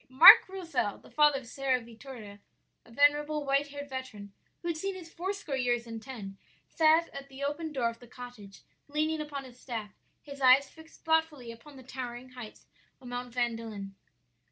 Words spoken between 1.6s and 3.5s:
Vittoria, a venerable,